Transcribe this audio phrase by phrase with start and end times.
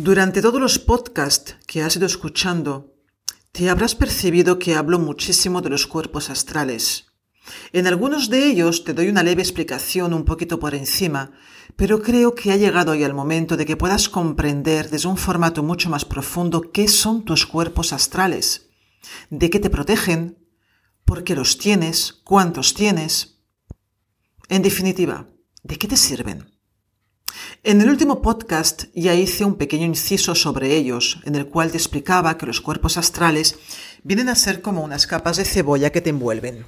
[0.00, 2.94] Durante todos los podcasts que has ido escuchando,
[3.50, 7.06] te habrás percibido que hablo muchísimo de los cuerpos astrales.
[7.72, 11.32] En algunos de ellos te doy una leve explicación un poquito por encima,
[11.74, 15.64] pero creo que ha llegado hoy el momento de que puedas comprender desde un formato
[15.64, 18.70] mucho más profundo qué son tus cuerpos astrales,
[19.30, 20.38] de qué te protegen,
[21.04, 23.40] por qué los tienes, cuántos tienes.
[24.48, 25.28] En definitiva,
[25.64, 26.57] ¿de qué te sirven?
[27.64, 31.76] En el último podcast ya hice un pequeño inciso sobre ellos, en el cual te
[31.76, 33.58] explicaba que los cuerpos astrales
[34.02, 36.64] vienen a ser como unas capas de cebolla que te envuelven.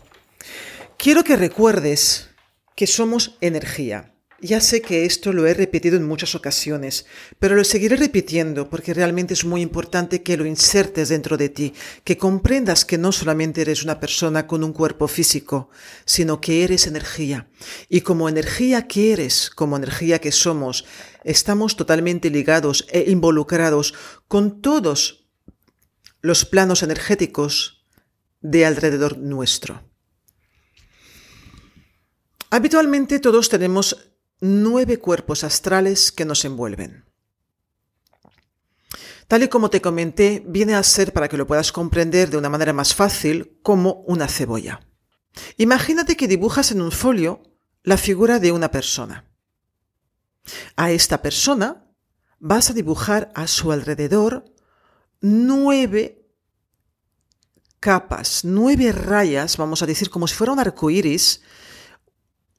[0.98, 2.30] Quiero que recuerdes
[2.76, 7.06] que somos energía, ya sé que esto lo he repetido en muchas ocasiones,
[7.38, 11.74] pero lo seguiré repitiendo porque realmente es muy importante que lo insertes dentro de ti,
[12.04, 15.70] que comprendas que no solamente eres una persona con un cuerpo físico,
[16.04, 17.48] sino que eres energía.
[17.88, 20.84] Y como energía que eres, como energía que somos,
[21.24, 23.94] estamos totalmente ligados e involucrados
[24.26, 25.28] con todos
[26.22, 27.84] los planos energéticos
[28.40, 29.82] de alrededor nuestro.
[32.50, 34.09] Habitualmente todos tenemos
[34.40, 37.04] nueve cuerpos astrales que nos envuelven.
[39.28, 42.48] Tal y como te comenté, viene a ser, para que lo puedas comprender de una
[42.48, 44.80] manera más fácil, como una cebolla.
[45.56, 47.42] Imagínate que dibujas en un folio
[47.84, 49.30] la figura de una persona.
[50.74, 51.86] A esta persona
[52.40, 54.44] vas a dibujar a su alrededor
[55.20, 56.26] nueve
[57.78, 61.42] capas, nueve rayas, vamos a decir como si fuera un arco iris,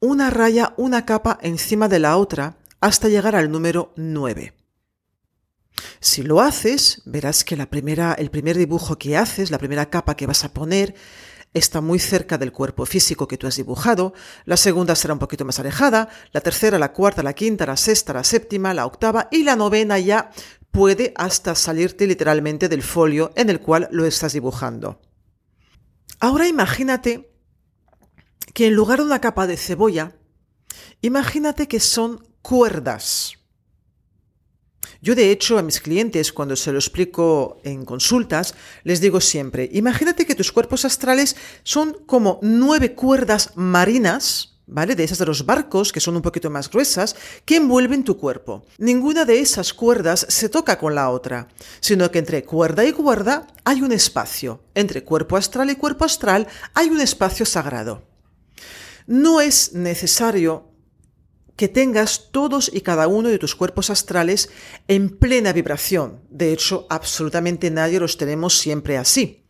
[0.01, 4.53] una raya, una capa encima de la otra hasta llegar al número 9.
[5.99, 10.15] Si lo haces, verás que la primera, el primer dibujo que haces, la primera capa
[10.15, 10.95] que vas a poner,
[11.53, 14.13] está muy cerca del cuerpo físico que tú has dibujado,
[14.45, 18.13] la segunda será un poquito más alejada, la tercera, la cuarta, la quinta, la sexta,
[18.13, 20.31] la séptima, la octava y la novena ya
[20.71, 24.99] puede hasta salirte literalmente del folio en el cual lo estás dibujando.
[26.19, 27.30] Ahora imagínate
[28.53, 30.15] que en lugar de una capa de cebolla,
[31.01, 33.33] imagínate que son cuerdas.
[35.01, 38.53] Yo de hecho a mis clientes cuando se lo explico en consultas
[38.83, 44.95] les digo siempre, imagínate que tus cuerpos astrales son como nueve cuerdas marinas, ¿vale?
[44.95, 48.63] De esas de los barcos que son un poquito más gruesas, que envuelven tu cuerpo.
[48.77, 51.47] Ninguna de esas cuerdas se toca con la otra,
[51.79, 54.63] sino que entre cuerda y cuerda hay un espacio.
[54.75, 58.10] Entre cuerpo astral y cuerpo astral hay un espacio sagrado.
[59.11, 60.71] No es necesario
[61.57, 64.49] que tengas todos y cada uno de tus cuerpos astrales
[64.87, 66.21] en plena vibración.
[66.29, 69.43] De hecho, absolutamente nadie los tenemos siempre así.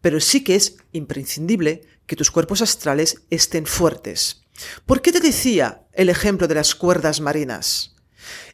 [0.00, 4.42] Pero sí que es imprescindible que tus cuerpos astrales estén fuertes.
[4.86, 7.94] ¿Por qué te decía el ejemplo de las cuerdas marinas?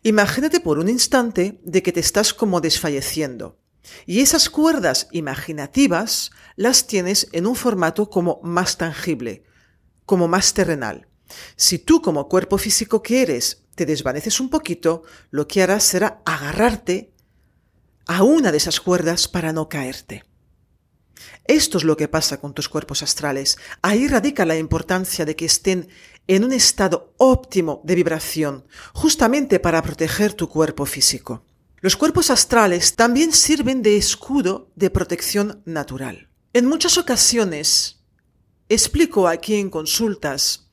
[0.02, 3.58] Imagínate por un instante de que te estás como desfalleciendo.
[4.04, 9.44] Y esas cuerdas imaginativas las tienes en un formato como más tangible,
[10.12, 11.08] como más terrenal.
[11.56, 16.20] Si tú como cuerpo físico que eres te desvaneces un poquito, lo que harás será
[16.26, 17.14] agarrarte
[18.04, 20.24] a una de esas cuerdas para no caerte.
[21.46, 23.56] Esto es lo que pasa con tus cuerpos astrales.
[23.80, 25.88] Ahí radica la importancia de que estén
[26.26, 31.46] en un estado óptimo de vibración, justamente para proteger tu cuerpo físico.
[31.80, 36.28] Los cuerpos astrales también sirven de escudo de protección natural.
[36.52, 38.01] En muchas ocasiones,
[38.72, 40.70] Explico aquí en consultas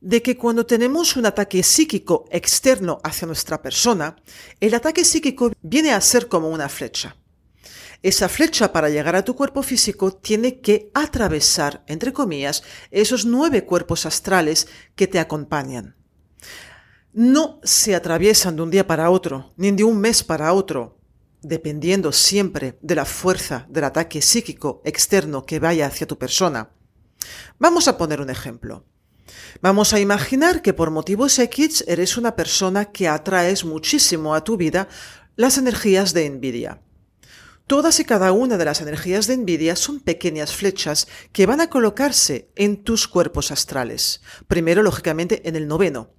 [0.00, 4.16] de que cuando tenemos un ataque psíquico externo hacia nuestra persona,
[4.58, 7.14] el ataque psíquico viene a ser como una flecha.
[8.02, 13.64] Esa flecha para llegar a tu cuerpo físico tiene que atravesar, entre comillas, esos nueve
[13.64, 14.66] cuerpos astrales
[14.96, 15.94] que te acompañan.
[17.12, 20.98] No se atraviesan de un día para otro, ni de un mes para otro,
[21.42, 26.72] dependiendo siempre de la fuerza del ataque psíquico externo que vaya hacia tu persona.
[27.58, 28.84] Vamos a poner un ejemplo.
[29.60, 34.56] Vamos a imaginar que por motivos X eres una persona que atraes muchísimo a tu
[34.56, 34.88] vida
[35.36, 36.80] las energías de envidia.
[37.66, 41.68] Todas y cada una de las energías de envidia son pequeñas flechas que van a
[41.68, 44.20] colocarse en tus cuerpos astrales.
[44.46, 46.10] Primero, lógicamente, en el noveno,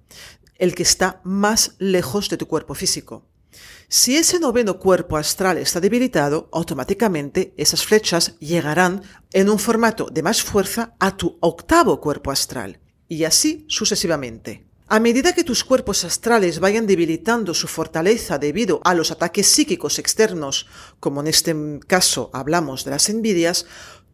[0.56, 3.24] el que está más lejos de tu cuerpo físico.
[3.88, 9.02] Si ese noveno cuerpo astral está debilitado, automáticamente esas flechas llegarán
[9.32, 14.66] en un formato de más fuerza a tu octavo cuerpo astral, y así sucesivamente.
[14.90, 19.98] A medida que tus cuerpos astrales vayan debilitando su fortaleza debido a los ataques psíquicos
[19.98, 20.66] externos,
[20.98, 21.54] como en este
[21.86, 23.66] caso hablamos de las envidias,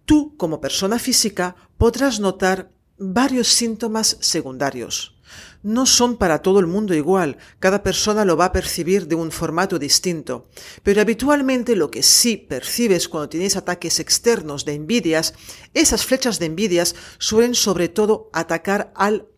[0.04, 5.13] tú como persona física podrás notar varios síntomas secundarios.
[5.62, 9.30] No son para todo el mundo igual, cada persona lo va a percibir de un
[9.30, 10.48] formato distinto,
[10.82, 15.34] pero habitualmente lo que sí percibes cuando tienes ataques externos de envidias,
[15.72, 19.28] esas flechas de envidias suelen sobre todo atacar al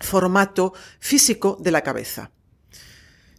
[0.00, 2.30] formato físico de la cabeza.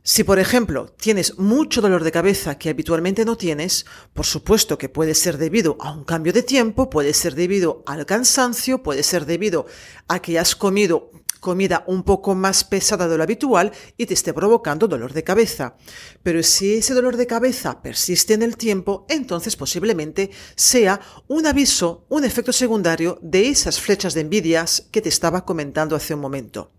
[0.02, 4.90] Si, por ejemplo, tienes mucho dolor de cabeza que habitualmente no tienes, por supuesto que
[4.90, 9.26] puede ser debido a un cambio de tiempo, puede ser debido al cansancio, puede ser
[9.26, 9.68] debido
[10.08, 14.34] a que has comido comida un poco más pesada de lo habitual y te esté
[14.34, 15.76] provocando dolor de cabeza.
[16.24, 22.06] Pero si ese dolor de cabeza persiste en el tiempo, entonces posiblemente sea un aviso,
[22.10, 26.72] un efecto secundario de esas flechas de envidias que te estaba comentando hace un momento.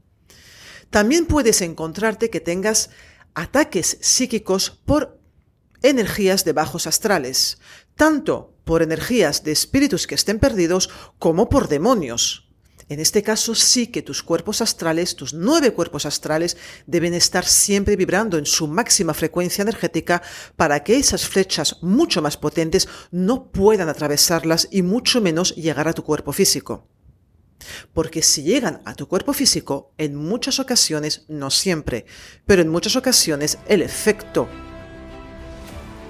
[0.90, 2.90] También puedes encontrarte que tengas
[3.34, 5.20] ataques psíquicos por
[5.82, 7.58] energías de bajos astrales,
[7.94, 12.49] tanto por energías de espíritus que estén perdidos como por demonios.
[12.90, 16.56] En este caso sí que tus cuerpos astrales, tus nueve cuerpos astrales,
[16.88, 20.20] deben estar siempre vibrando en su máxima frecuencia energética
[20.56, 25.92] para que esas flechas mucho más potentes no puedan atravesarlas y mucho menos llegar a
[25.92, 26.88] tu cuerpo físico.
[27.92, 32.06] Porque si llegan a tu cuerpo físico, en muchas ocasiones, no siempre,
[32.44, 34.48] pero en muchas ocasiones el efecto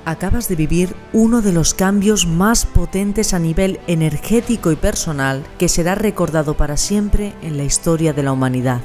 [0.04, 5.68] acabas de vivir uno de los cambios más potentes a nivel energético y personal que
[5.68, 8.80] será recordado para siempre en la historia de la humanidad.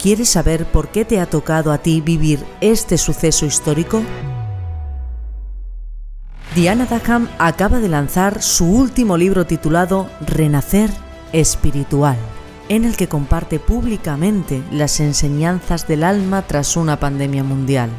[0.00, 4.02] ¿Quieres saber por qué te ha tocado a ti vivir este suceso histórico?
[6.54, 10.90] Diana Daham acaba de lanzar su último libro titulado Renacer
[11.32, 12.16] Espiritual,
[12.68, 17.90] en el que comparte públicamente las enseñanzas del alma tras una pandemia mundial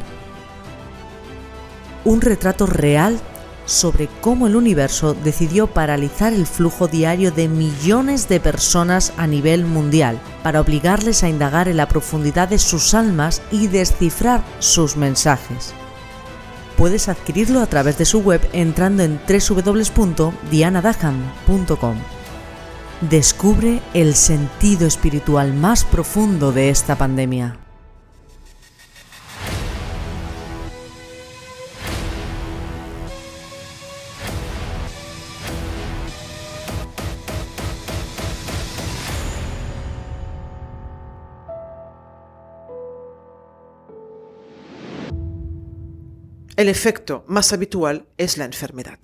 [2.05, 3.19] un retrato real
[3.65, 9.65] sobre cómo el universo decidió paralizar el flujo diario de millones de personas a nivel
[9.65, 15.73] mundial para obligarles a indagar en la profundidad de sus almas y descifrar sus mensajes.
[16.77, 21.95] Puedes adquirirlo a través de su web entrando en www.dianadaham.com.
[23.09, 27.62] Descubre el sentido espiritual más profundo de esta pandemia.
[46.55, 48.99] El efecto más habitual es la enfermedad.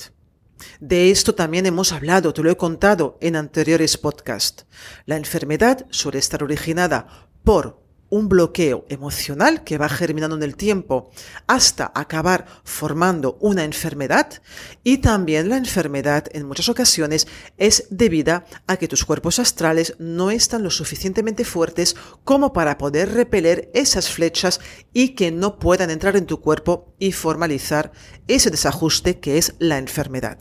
[0.79, 4.65] De esto también hemos hablado, te lo he contado en anteriores podcasts.
[5.05, 11.11] La enfermedad suele estar originada por un bloqueo emocional que va germinando en el tiempo
[11.47, 14.41] hasta acabar formando una enfermedad
[14.83, 20.31] y también la enfermedad en muchas ocasiones es debida a que tus cuerpos astrales no
[20.31, 24.59] están lo suficientemente fuertes como para poder repeler esas flechas
[24.93, 27.91] y que no puedan entrar en tu cuerpo y formalizar
[28.27, 30.39] ese desajuste que es la enfermedad.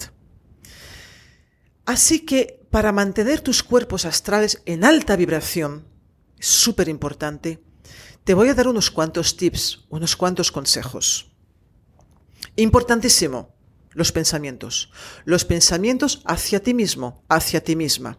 [1.84, 5.88] Así que para mantener tus cuerpos astrales en alta vibración,
[6.40, 7.62] súper importante,
[8.25, 11.30] te voy a dar unos cuantos tips, unos cuantos consejos.
[12.57, 13.54] Importantísimo,
[13.92, 14.90] los pensamientos.
[15.25, 18.18] Los pensamientos hacia ti mismo, hacia ti misma.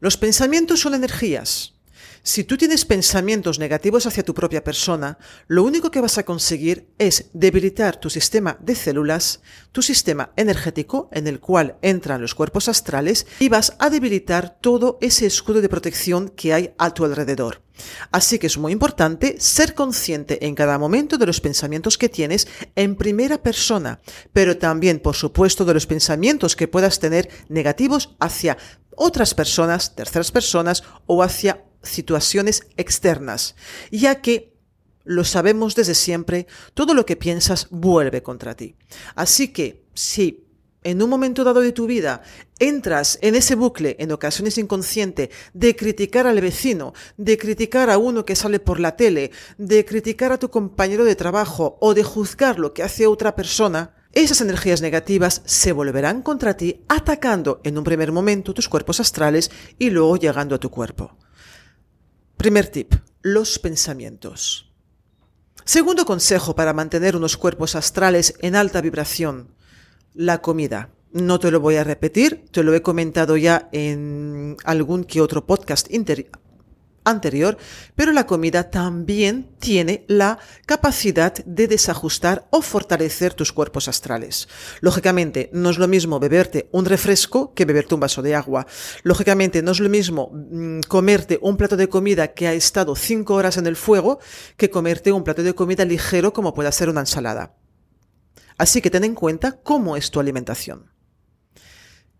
[0.00, 1.74] Los pensamientos son energías.
[2.24, 6.86] Si tú tienes pensamientos negativos hacia tu propia persona, lo único que vas a conseguir
[6.96, 9.40] es debilitar tu sistema de células,
[9.72, 14.98] tu sistema energético en el cual entran los cuerpos astrales y vas a debilitar todo
[15.00, 17.60] ese escudo de protección que hay a tu alrededor.
[18.12, 22.46] Así que es muy importante ser consciente en cada momento de los pensamientos que tienes
[22.76, 24.00] en primera persona,
[24.32, 28.58] pero también, por supuesto, de los pensamientos que puedas tener negativos hacia
[28.94, 33.56] otras personas, terceras personas o hacia situaciones externas,
[33.90, 34.52] ya que
[35.04, 38.76] lo sabemos desde siempre, todo lo que piensas vuelve contra ti.
[39.14, 40.46] Así que si
[40.84, 42.22] en un momento dado de tu vida
[42.58, 48.24] entras en ese bucle, en ocasiones inconsciente, de criticar al vecino, de criticar a uno
[48.24, 52.58] que sale por la tele, de criticar a tu compañero de trabajo o de juzgar
[52.58, 57.84] lo que hace otra persona, esas energías negativas se volverán contra ti atacando en un
[57.84, 61.16] primer momento tus cuerpos astrales y luego llegando a tu cuerpo.
[62.36, 64.72] Primer tip, los pensamientos.
[65.64, 69.54] Segundo consejo para mantener unos cuerpos astrales en alta vibración,
[70.14, 70.90] la comida.
[71.12, 75.46] No te lo voy a repetir, te lo he comentado ya en algún que otro
[75.46, 75.86] podcast
[77.04, 77.56] anterior,
[77.94, 84.48] pero la comida también tiene la capacidad de desajustar o fortalecer tus cuerpos astrales.
[84.80, 88.66] Lógicamente, no es lo mismo beberte un refresco que beberte un vaso de agua.
[89.02, 93.34] Lógicamente, no es lo mismo mm, comerte un plato de comida que ha estado cinco
[93.34, 94.20] horas en el fuego
[94.56, 97.54] que comerte un plato de comida ligero como puede ser una ensalada.
[98.58, 100.92] Así que ten en cuenta cómo es tu alimentación.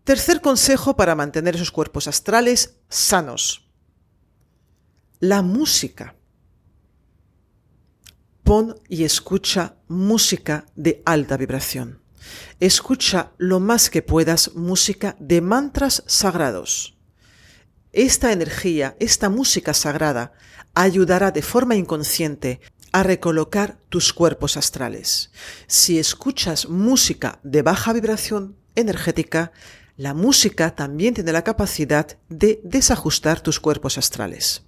[0.03, 3.62] Tercer consejo para mantener esos cuerpos astrales sanos.
[5.25, 6.17] La música.
[8.43, 12.01] Pon y escucha música de alta vibración.
[12.59, 16.97] Escucha lo más que puedas música de mantras sagrados.
[17.93, 20.33] Esta energía, esta música sagrada,
[20.73, 22.59] ayudará de forma inconsciente
[22.91, 25.31] a recolocar tus cuerpos astrales.
[25.67, 29.53] Si escuchas música de baja vibración energética,
[29.95, 34.63] la música también tiene la capacidad de desajustar tus cuerpos astrales.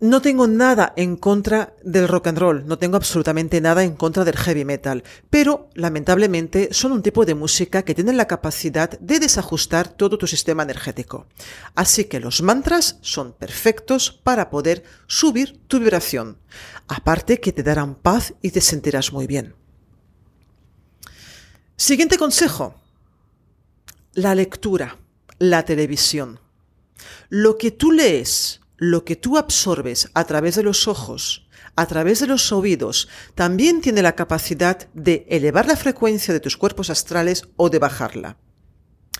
[0.00, 4.24] No tengo nada en contra del rock and roll, no tengo absolutamente nada en contra
[4.24, 9.18] del heavy metal, pero lamentablemente son un tipo de música que tienen la capacidad de
[9.18, 11.26] desajustar todo tu sistema energético.
[11.74, 16.38] Así que los mantras son perfectos para poder subir tu vibración.
[16.86, 19.56] Aparte que te darán paz y te sentirás muy bien.
[21.74, 22.76] Siguiente consejo.
[24.12, 24.96] La lectura,
[25.40, 26.38] la televisión.
[27.30, 32.20] Lo que tú lees, lo que tú absorbes a través de los ojos, a través
[32.20, 37.42] de los oídos, también tiene la capacidad de elevar la frecuencia de tus cuerpos astrales
[37.56, 38.38] o de bajarla.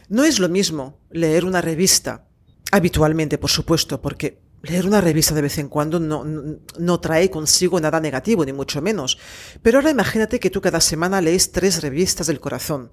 [0.08, 2.28] No es lo mismo leer una revista,
[2.70, 7.80] habitualmente, por supuesto, porque leer una revista de vez en cuando no, no, trae consigo
[7.80, 9.18] nada negativo, ni mucho menos.
[9.62, 12.92] Pero ahora imagínate que tú cada semana lees tres revistas del corazón.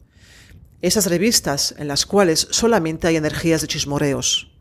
[0.82, 4.55] Esas revistas en las cuales solamente hay energías de chismoreos,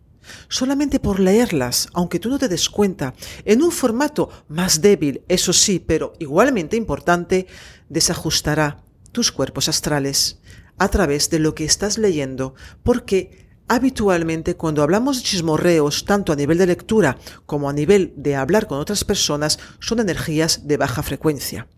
[0.49, 3.15] solamente por leerlas, aunque tú no te des cuenta,
[3.45, 7.47] en un formato más débil, eso sí, pero igualmente importante,
[7.89, 10.41] desajustará tus cuerpos astrales
[10.79, 16.37] a través de lo que estás leyendo, porque habitualmente cuando hablamos de chismorreos, tanto a
[16.37, 21.03] nivel de lectura como a nivel de hablar con otras personas, son energías de baja
[21.03, 21.69] frecuencia.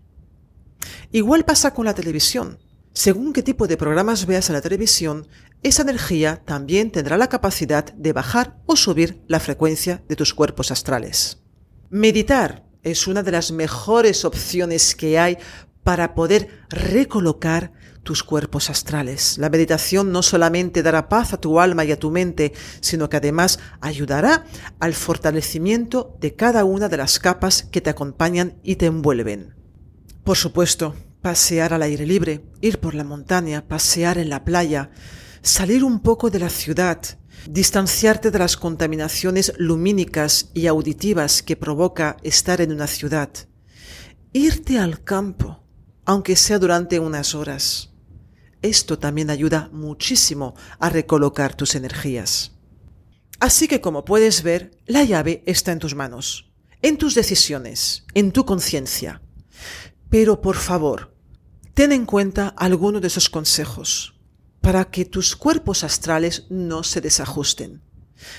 [1.12, 2.58] Igual pasa con la televisión.
[2.96, 5.28] Según qué tipo de programas veas en la televisión,
[5.62, 10.70] esa energía también tendrá la capacidad de bajar o subir la frecuencia de tus cuerpos
[10.70, 11.42] astrales.
[11.90, 15.36] Meditar es una de las mejores opciones que hay
[15.82, 17.70] para poder recolocar
[18.02, 19.36] tus cuerpos astrales.
[19.36, 23.18] La meditación no solamente dará paz a tu alma y a tu mente, sino que
[23.18, 24.46] además ayudará
[24.80, 29.54] al fortalecimiento de cada una de las capas que te acompañan y te envuelven.
[30.24, 30.94] Por supuesto,
[31.26, 34.92] pasear al aire libre, ir por la montaña, pasear en la playa,
[35.42, 37.02] salir un poco de la ciudad,
[37.50, 43.28] distanciarte de las contaminaciones lumínicas y auditivas que provoca estar en una ciudad,
[44.32, 45.64] irte al campo,
[46.04, 47.92] aunque sea durante unas horas.
[48.62, 52.52] Esto también ayuda muchísimo a recolocar tus energías.
[53.40, 56.52] Así que como puedes ver, la llave está en tus manos,
[56.82, 59.22] en tus decisiones, en tu conciencia.
[60.08, 61.15] Pero por favor,
[61.76, 64.14] ten en cuenta alguno de esos consejos
[64.62, 67.82] para que tus cuerpos astrales no se desajusten.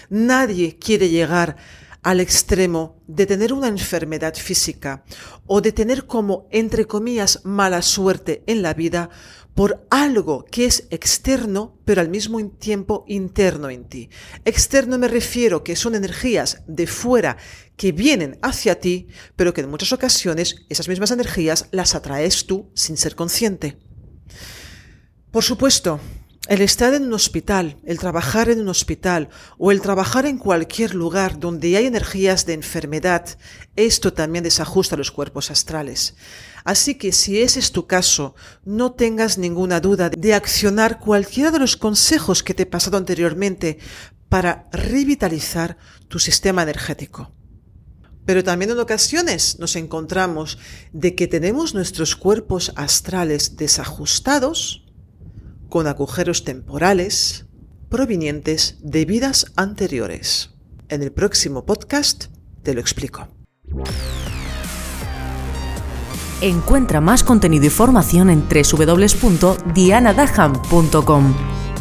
[0.09, 1.55] Nadie quiere llegar
[2.01, 5.03] al extremo de tener una enfermedad física
[5.45, 9.11] o de tener como, entre comillas, mala suerte en la vida
[9.57, 14.07] por algo que es externo, pero al mismo tiempo interno en ti.
[14.45, 17.37] Externo me refiero que son energías de fuera
[17.75, 22.69] que vienen hacia ti, pero que en muchas ocasiones esas mismas energías las atraes tú
[22.75, 23.79] sin ser consciente.
[25.31, 25.99] Por supuesto,
[26.47, 30.95] el estar en un hospital, el trabajar en un hospital o el trabajar en cualquier
[30.95, 33.37] lugar donde hay energías de enfermedad,
[33.75, 36.15] esto también desajusta los cuerpos astrales.
[36.63, 38.35] Así que si ese es tu caso,
[38.65, 43.79] no tengas ninguna duda de accionar cualquiera de los consejos que te he pasado anteriormente
[44.29, 45.77] para revitalizar
[46.07, 47.31] tu sistema energético.
[48.25, 50.57] Pero también en ocasiones nos encontramos
[50.91, 54.86] de que tenemos nuestros cuerpos astrales desajustados,
[55.69, 57.45] con agujeros temporales,
[57.89, 60.49] provenientes de vidas anteriores.
[60.89, 62.25] En el próximo podcast
[62.63, 63.27] te lo explico.
[66.41, 71.35] Encuentra más contenido y formación en www.dianadaham.com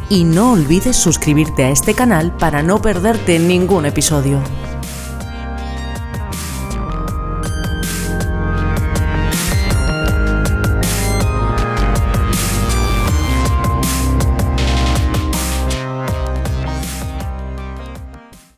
[0.09, 4.41] y no olvides suscribirte a este canal para no perderte ningún episodio.